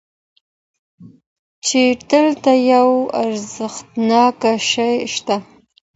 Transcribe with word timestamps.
چې 1.65 1.81
دلته 2.11 2.51
یو 2.73 2.89
ارزښتناک 3.21 4.39
شی 4.69 4.93
شته. 5.13 5.35